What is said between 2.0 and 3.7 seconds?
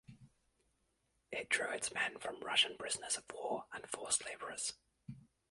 from Russian prisoners of war